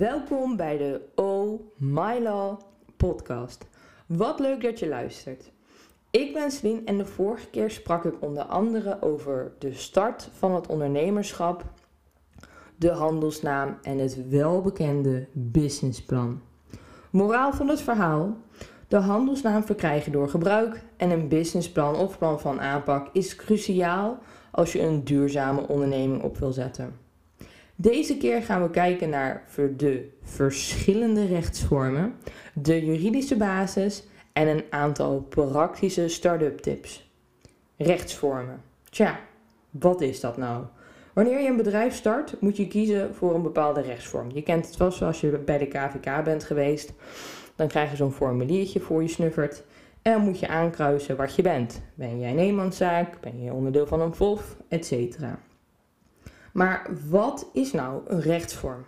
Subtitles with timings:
[0.00, 2.60] Welkom bij de Oh My Law
[2.96, 3.66] podcast.
[4.06, 5.52] Wat leuk dat je luistert.
[6.10, 10.54] Ik ben Celine en de vorige keer sprak ik onder andere over de start van
[10.54, 11.64] het ondernemerschap,
[12.76, 16.40] de handelsnaam en het welbekende businessplan.
[17.10, 18.36] Moraal van het verhaal:
[18.88, 24.18] de handelsnaam verkrijgen door gebruik en een businessplan of plan van aanpak is cruciaal
[24.50, 27.09] als je een duurzame onderneming op wil zetten.
[27.82, 29.44] Deze keer gaan we kijken naar
[29.76, 32.14] de verschillende rechtsvormen,
[32.54, 37.10] de juridische basis en een aantal praktische start-up tips.
[37.76, 38.62] Rechtsvormen.
[38.90, 39.20] Tja,
[39.70, 40.64] wat is dat nou?
[41.12, 44.30] Wanneer je een bedrijf start, moet je kiezen voor een bepaalde rechtsvorm.
[44.34, 46.92] Je kent het vast als je bij de KVK bent geweest.
[47.56, 49.64] Dan krijg je zo'n formuliertje voor je snuffert.
[50.02, 51.82] En moet je aankruisen wat je bent.
[51.94, 53.20] Ben jij een eenmanszaak?
[53.20, 54.56] Ben je onderdeel van een VOF?
[54.68, 55.38] Etcetera.
[56.52, 58.84] Maar wat is nou een rechtsvorm?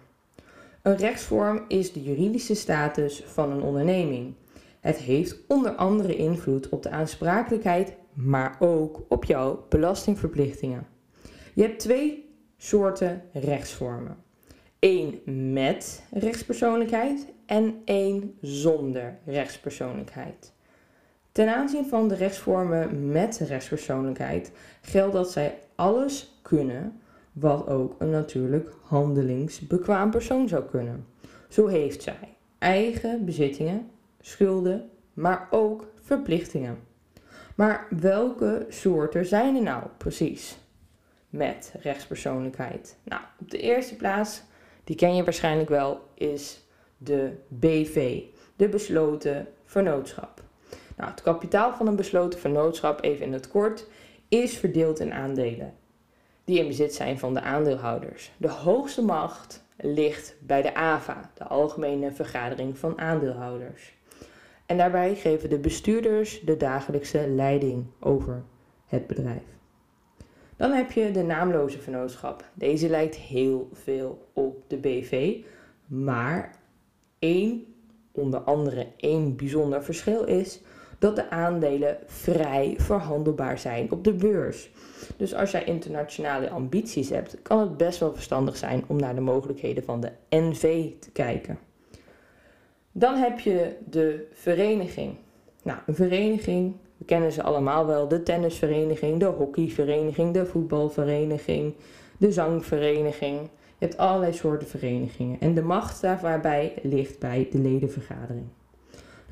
[0.82, 4.34] Een rechtsvorm is de juridische status van een onderneming.
[4.80, 10.86] Het heeft onder andere invloed op de aansprakelijkheid, maar ook op jouw belastingverplichtingen.
[11.54, 14.16] Je hebt twee soorten rechtsvormen.
[14.78, 15.20] Eén
[15.52, 20.52] met rechtspersoonlijkheid en één zonder rechtspersoonlijkheid.
[21.32, 27.00] Ten aanzien van de rechtsvormen met rechtspersoonlijkheid geldt dat zij alles kunnen
[27.32, 31.06] wat ook een natuurlijk handelingsbekwaam persoon zou kunnen.
[31.48, 36.78] Zo heeft zij eigen bezittingen, schulden, maar ook verplichtingen.
[37.54, 40.58] Maar welke soorten zijn er nou precies
[41.28, 42.96] met rechtspersoonlijkheid?
[43.02, 44.42] Nou, op de eerste plaats,
[44.84, 46.66] die ken je waarschijnlijk wel, is
[46.98, 48.22] de BV,
[48.56, 50.42] de besloten vernootschap.
[50.96, 53.86] Nou, het kapitaal van een besloten vernootschap, even in het kort,
[54.28, 55.74] is verdeeld in aandelen
[56.44, 58.32] die in bezit zijn van de aandeelhouders.
[58.36, 63.94] De hoogste macht ligt bij de AVA, de Algemene Vergadering van Aandeelhouders.
[64.66, 68.42] En daarbij geven de bestuurders de dagelijkse leiding over
[68.86, 69.42] het bedrijf.
[70.56, 72.44] Dan heb je de naamloze vennootschap.
[72.54, 75.36] Deze lijkt heel veel op de BV,
[75.86, 76.56] maar
[77.18, 77.74] één,
[78.12, 80.60] onder andere één bijzonder verschil is
[81.02, 84.70] dat de aandelen vrij verhandelbaar zijn op de beurs.
[85.16, 89.20] Dus als jij internationale ambities hebt, kan het best wel verstandig zijn om naar de
[89.20, 91.58] mogelijkheden van de NV te kijken.
[92.92, 95.14] Dan heb je de vereniging.
[95.62, 101.74] Nou, een vereniging, we kennen ze allemaal wel: de tennisvereniging, de hockeyvereniging, de voetbalvereniging,
[102.18, 103.40] de zangvereniging.
[103.78, 105.40] Je hebt allerlei soorten verenigingen.
[105.40, 108.46] En de macht daarbij ligt bij de ledenvergadering.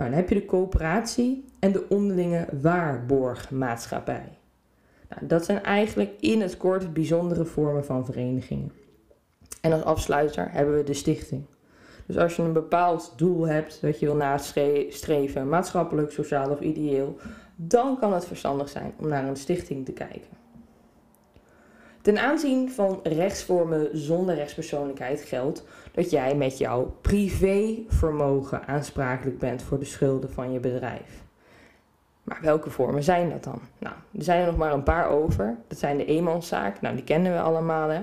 [0.01, 4.39] Nou, dan heb je de coöperatie en de onderlinge waarborgmaatschappij.
[5.09, 8.73] Nou, dat zijn eigenlijk in het kort bijzondere vormen van verenigingen.
[9.61, 11.45] En als afsluiter hebben we de stichting.
[12.07, 17.17] Dus als je een bepaald doel hebt dat je wil nastreven, maatschappelijk, sociaal of ideeel,
[17.57, 20.40] dan kan het verstandig zijn om naar een stichting te kijken.
[22.03, 29.79] Ten aanzien van rechtsvormen zonder rechtspersoonlijkheid geldt dat jij met jouw privévermogen aansprakelijk bent voor
[29.79, 31.25] de schulden van je bedrijf.
[32.23, 33.61] Maar welke vormen zijn dat dan?
[33.79, 35.57] Nou, er zijn er nog maar een paar over.
[35.69, 38.03] Dat zijn de eenmanszaak, nou die kennen we allemaal hè.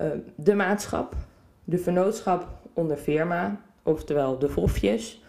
[0.00, 1.14] Uh, de maatschap,
[1.64, 5.24] de vernootschap onder firma, oftewel de VOFjes.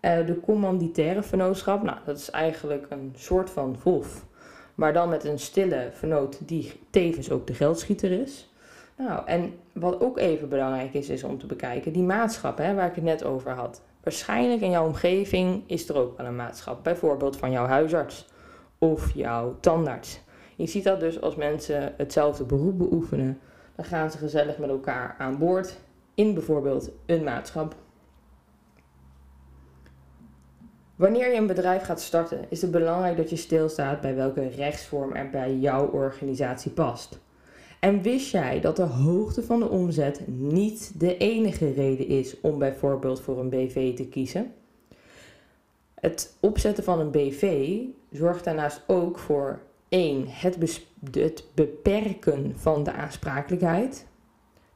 [0.00, 4.24] Uh, de commanditaire vernootschap, nou dat is eigenlijk een soort van VOF
[4.74, 8.50] maar dan met een stille vernoot die tevens ook de geldschieter is.
[8.96, 12.88] Nou, en wat ook even belangrijk is, is om te bekijken, die maatschap hè, waar
[12.88, 13.82] ik het net over had.
[14.02, 18.26] Waarschijnlijk in jouw omgeving is er ook wel een maatschap, bijvoorbeeld van jouw huisarts
[18.78, 20.20] of jouw tandarts.
[20.56, 23.38] Je ziet dat dus als mensen hetzelfde beroep beoefenen,
[23.76, 25.76] dan gaan ze gezellig met elkaar aan boord
[26.14, 27.74] in bijvoorbeeld een maatschap
[31.02, 35.12] Wanneer je een bedrijf gaat starten, is het belangrijk dat je stilstaat bij welke rechtsvorm
[35.12, 37.18] er bij jouw organisatie past.
[37.80, 42.58] En wist jij dat de hoogte van de omzet niet de enige reden is om
[42.58, 44.52] bijvoorbeeld voor een BV te kiezen?
[45.94, 47.78] Het opzetten van een BV
[48.10, 50.24] zorgt daarnaast ook voor 1.
[50.28, 50.58] Het,
[51.54, 54.06] beperken van de aansprakelijkheid.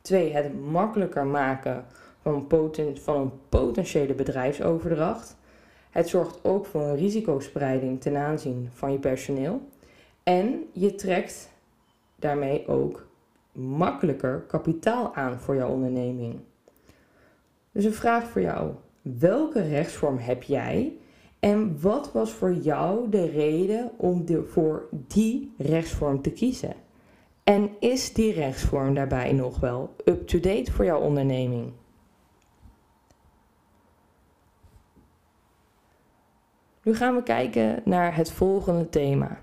[0.01, 0.33] 2.
[0.33, 1.85] Het makkelijker maken
[2.23, 2.47] van,
[2.95, 5.37] van een potentiële bedrijfsoverdracht.
[5.91, 9.61] Het zorgt ook voor een risicospreiding ten aanzien van je personeel.
[10.23, 11.51] En je trekt
[12.17, 13.07] daarmee ook
[13.53, 16.39] makkelijker kapitaal aan voor jouw onderneming.
[17.73, 18.73] Dus een vraag voor jou.
[19.03, 20.97] Welke rechtsvorm heb jij?
[21.41, 26.75] En wat was voor jou de reden om voor die rechtsvorm te kiezen?
[27.45, 31.73] En is die rechtsvorm daarbij nog wel up-to-date voor jouw onderneming?
[36.87, 39.41] Nu gaan we kijken naar het volgende thema.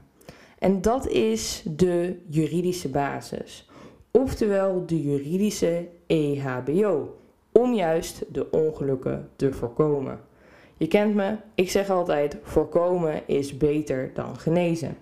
[0.60, 3.70] En dat is de juridische basis.
[4.12, 7.18] Oftewel de juridische EHBO.
[7.52, 10.20] Om juist de ongelukken te voorkomen.
[10.78, 14.98] Je kent me, ik zeg altijd: voorkomen is beter dan genezen.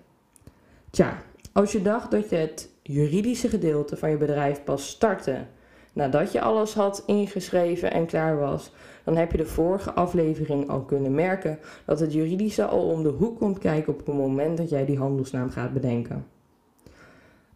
[0.90, 1.22] Tja,
[1.52, 5.46] als je dacht dat je het juridische gedeelte van je bedrijf pas startte
[5.92, 8.72] nadat je alles had ingeschreven en klaar was,
[9.04, 13.08] dan heb je de vorige aflevering al kunnen merken dat het juridische al om de
[13.08, 16.26] hoek komt kijken op het moment dat jij die handelsnaam gaat bedenken.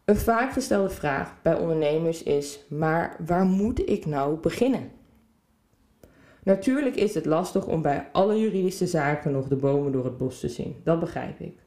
[0.04, 4.90] Een vaak gestelde vraag bij ondernemers is: maar waar moet ik nou beginnen?
[6.42, 10.40] Natuurlijk is het lastig om bij alle juridische zaken nog de bomen door het bos
[10.40, 11.58] te zien, dat begrijp ik.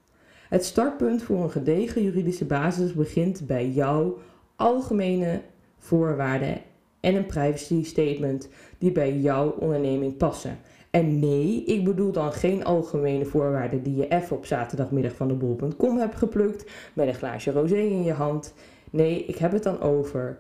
[0.50, 4.18] Het startpunt voor een gedegen juridische basis begint bij jouw
[4.56, 5.42] algemene
[5.80, 6.62] voorwaarden
[7.00, 10.58] en een privacy statement die bij jouw onderneming passen.
[10.90, 15.34] En nee, ik bedoel dan geen algemene voorwaarden die je even op zaterdagmiddag van de
[15.34, 18.54] bol.com hebt geplukt met een glaasje rosé in je hand.
[18.90, 20.36] Nee, ik heb het dan over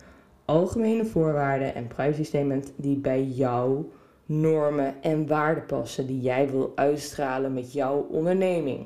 [0.45, 3.89] algemene voorwaarden en privacy statement die bij jouw
[4.25, 8.85] normen en waarden passen die jij wil uitstralen met jouw onderneming.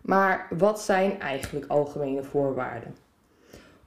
[0.00, 3.05] Maar wat zijn eigenlijk algemene voorwaarden?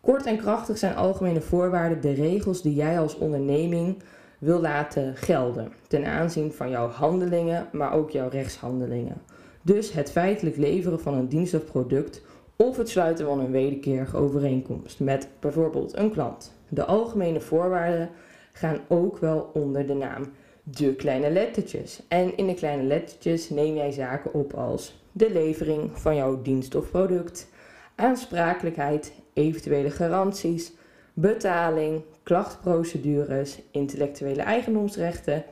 [0.01, 4.03] Kort en krachtig zijn algemene voorwaarden de regels die jij als onderneming
[4.39, 9.21] wil laten gelden ten aanzien van jouw handelingen, maar ook jouw rechtshandelingen.
[9.61, 12.21] Dus het feitelijk leveren van een dienst of product
[12.55, 16.53] of het sluiten van een wederkerige overeenkomst met bijvoorbeeld een klant.
[16.69, 18.09] De algemene voorwaarden
[18.51, 20.31] gaan ook wel onder de naam
[20.63, 22.01] de kleine lettertjes.
[22.07, 26.75] En in de kleine lettertjes neem jij zaken op als de levering van jouw dienst
[26.75, 27.49] of product,
[27.95, 30.71] aansprakelijkheid, eventuele garanties,
[31.13, 35.43] betaling, klachtprocedures, intellectuele eigendomsrechten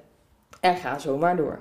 [0.59, 1.59] en ga zo maar door.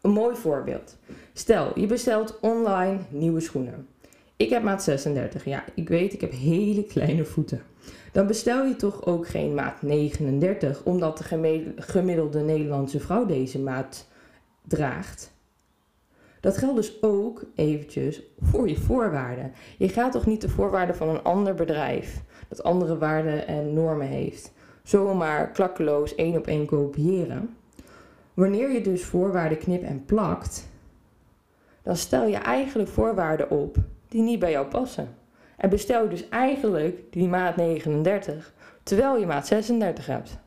[0.00, 0.96] Een mooi voorbeeld.
[1.32, 3.88] Stel, je bestelt online nieuwe schoenen.
[4.36, 5.44] Ik heb maat 36.
[5.44, 7.62] Ja, ik weet, ik heb hele kleine voeten.
[8.12, 14.06] Dan bestel je toch ook geen maat 39, omdat de gemiddelde Nederlandse vrouw deze maat
[14.62, 15.32] draagt.
[16.40, 19.52] Dat geldt dus ook eventjes voor je voorwaarden.
[19.78, 24.06] Je gaat toch niet de voorwaarden van een ander bedrijf, dat andere waarden en normen
[24.06, 24.52] heeft,
[24.82, 27.56] zomaar klakkeloos één op één kopiëren.
[28.34, 30.68] Wanneer je dus voorwaarden knip en plakt,
[31.82, 33.76] dan stel je eigenlijk voorwaarden op
[34.08, 35.08] die niet bij jou passen.
[35.56, 38.52] En bestel je dus eigenlijk die maat 39,
[38.82, 40.38] terwijl je maat 36 hebt.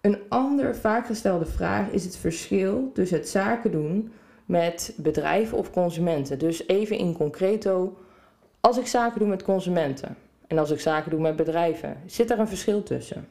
[0.00, 4.12] Een ander vaak gestelde vraag is het verschil tussen het zaken doen
[4.44, 6.38] met bedrijven of consumenten.
[6.38, 7.96] Dus even in concreto,
[8.60, 10.16] als ik zaken doe met consumenten
[10.46, 13.28] en als ik zaken doe met bedrijven, zit daar een verschil tussen?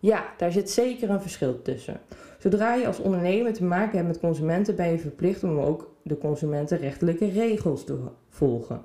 [0.00, 2.00] Ja, daar zit zeker een verschil tussen.
[2.38, 6.18] Zodra je als ondernemer te maken hebt met consumenten, ben je verplicht om ook de
[6.18, 7.98] consumentenrechtelijke regels te
[8.28, 8.82] volgen.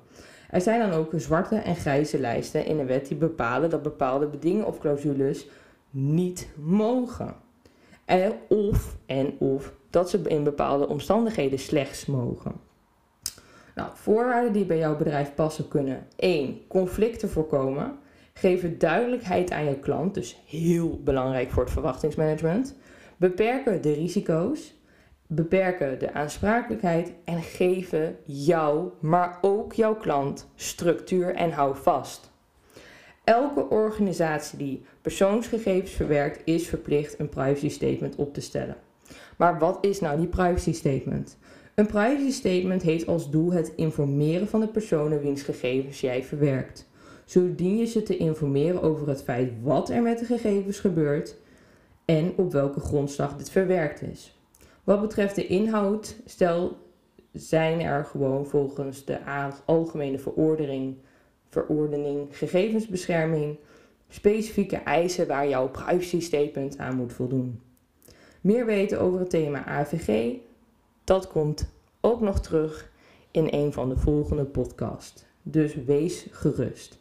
[0.50, 4.26] Er zijn dan ook zwarte en grijze lijsten in de wet die bepalen dat bepaalde
[4.26, 5.46] bedingen of clausules
[5.92, 7.34] niet mogen.
[8.04, 12.52] En of, en of dat ze in bepaalde omstandigheden slechts mogen.
[13.74, 16.66] Nou, voorwaarden die bij jouw bedrijf passen kunnen 1.
[16.68, 17.98] Conflicten voorkomen.
[18.32, 22.76] Geven duidelijkheid aan je klant, dus heel belangrijk voor het verwachtingsmanagement.
[23.16, 24.80] Beperken de risico's.
[25.26, 32.31] Beperken de aansprakelijkheid en geven jou, maar ook jouw klant, structuur en houvast.
[33.24, 38.76] Elke organisatie die persoonsgegevens verwerkt is verplicht een privacy statement op te stellen.
[39.36, 41.38] Maar wat is nou die privacy statement?
[41.74, 46.88] Een privacy statement heeft als doel het informeren van de personen wiens gegevens jij verwerkt.
[47.24, 51.36] Zo dien je ze te informeren over het feit wat er met de gegevens gebeurt
[52.04, 54.38] en op welke grondslag dit verwerkt is.
[54.84, 56.76] Wat betreft de inhoud, stel
[57.32, 59.18] zijn er gewoon volgens de
[59.64, 60.96] algemene verordening
[61.52, 63.58] verordening gegevensbescherming
[64.08, 67.60] specifieke eisen waar jouw privacy statement aan moet voldoen.
[68.40, 70.36] Meer weten over het thema AVG,
[71.04, 72.90] dat komt ook nog terug
[73.30, 75.24] in een van de volgende podcasts.
[75.42, 76.98] Dus wees gerust.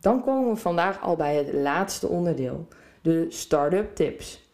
[0.00, 2.66] Dan komen we vandaag al bij het laatste onderdeel,
[3.02, 4.47] de start-up tips.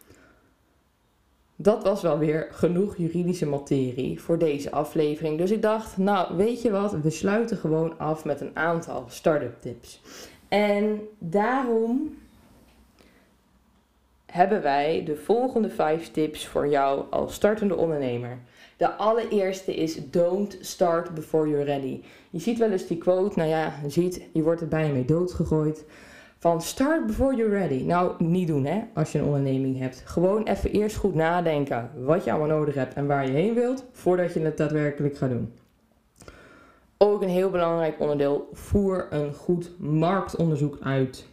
[1.57, 5.39] Dat was wel weer genoeg juridische materie voor deze aflevering.
[5.39, 9.61] Dus ik dacht, nou weet je wat, we sluiten gewoon af met een aantal start-up
[9.61, 10.01] tips.
[10.49, 12.17] En daarom
[14.27, 18.39] hebben wij de volgende vijf tips voor jou als startende ondernemer.
[18.77, 22.01] De allereerste is don't start before you're ready.
[22.31, 25.05] Je ziet wel eens die quote, nou ja, je ziet, je wordt er bijna mee
[25.05, 25.85] doodgegooid.
[26.45, 27.83] Van start before you're ready.
[27.83, 30.03] Nou, niet doen hè, als je een onderneming hebt.
[30.05, 33.85] Gewoon even eerst goed nadenken wat je allemaal nodig hebt en waar je heen wilt,
[33.93, 35.55] voordat je het daadwerkelijk gaat doen.
[36.99, 41.27] Ook een heel belangrijk onderdeel, voer een goed marktonderzoek uit.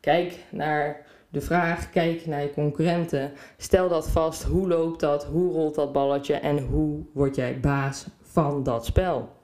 [0.00, 3.32] Kijk naar de vraag, kijk naar je concurrenten.
[3.56, 8.06] Stel dat vast, hoe loopt dat, hoe rolt dat balletje en hoe word jij baas
[8.22, 9.37] van dat spel.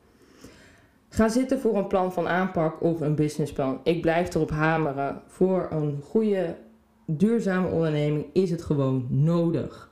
[1.14, 3.80] Ga zitten voor een plan van aanpak of een businessplan.
[3.82, 5.22] Ik blijf erop hameren.
[5.26, 6.56] Voor een goede,
[7.06, 9.90] duurzame onderneming is het gewoon nodig.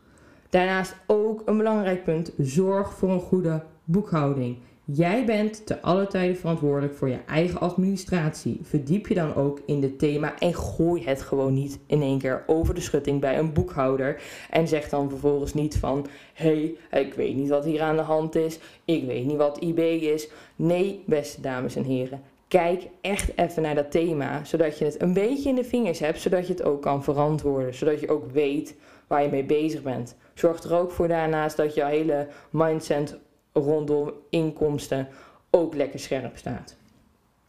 [0.50, 4.56] Daarnaast ook een belangrijk punt: zorg voor een goede boekhouding.
[4.94, 8.58] Jij bent te alle tijden verantwoordelijk voor je eigen administratie.
[8.62, 12.42] Verdiep je dan ook in dit thema en gooi het gewoon niet in één keer
[12.46, 14.22] over de schutting bij een boekhouder.
[14.50, 18.02] En zeg dan vervolgens niet van: hé, hey, ik weet niet wat hier aan de
[18.02, 20.28] hand is, ik weet niet wat IB is.
[20.56, 25.12] Nee, beste dames en heren, kijk echt even naar dat thema, zodat je het een
[25.12, 28.76] beetje in de vingers hebt, zodat je het ook kan verantwoorden, zodat je ook weet
[29.06, 30.16] waar je mee bezig bent.
[30.34, 33.18] Zorg er ook voor daarnaast dat je hele mindset
[33.52, 35.08] rondom inkomsten
[35.50, 36.76] ook lekker scherp staat.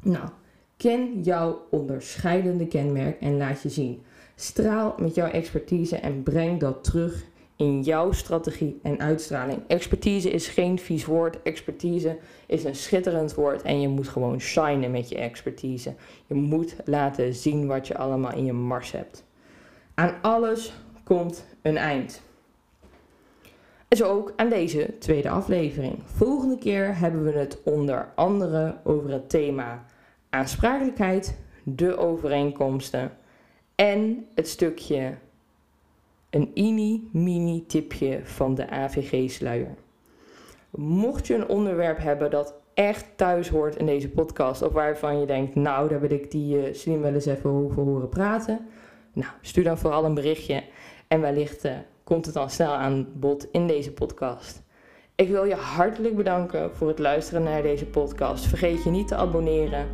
[0.02, 0.30] Nou,
[0.78, 4.02] ken jouw onderscheidende kenmerk en laat je zien.
[4.36, 9.60] Straal met jouw expertise en breng dat terug in jouw strategie en uitstraling.
[9.68, 11.42] Expertise is geen vies woord.
[11.42, 12.18] Expertise
[12.48, 15.94] is een schitterend woord en je moet gewoon shinen met je expertise.
[16.28, 19.24] Je moet laten zien wat je allemaal in je mars hebt.
[19.94, 22.22] Aan alles komt een eind.
[23.96, 26.00] Zo ook aan deze tweede aflevering.
[26.06, 29.86] Volgende keer hebben we het onder andere over het thema
[30.30, 33.12] aansprakelijkheid, de overeenkomsten
[33.76, 35.14] en het stukje
[36.30, 39.76] een mini-mini tipje van de AVG-sluier.
[40.70, 45.26] Mocht je een onderwerp hebben dat echt thuis hoort in deze podcast, of waarvan je
[45.26, 48.68] denkt, nou, daar wil ik die slim wel eens even over horen praten,
[49.14, 50.64] nou, stuur dan vooral een berichtje
[51.08, 51.72] en wellicht uh,
[52.04, 54.62] komt het dan snel aan bod in deze podcast.
[55.16, 58.46] Ik wil je hartelijk bedanken voor het luisteren naar deze podcast.
[58.46, 59.88] Vergeet je niet te abonneren